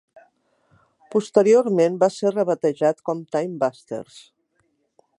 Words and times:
Posteriorment 1.15 2.01
va 2.05 2.09
ser 2.15 2.33
rebatejat 2.33 3.07
com 3.11 3.25
"TimeBusters". 3.37 4.21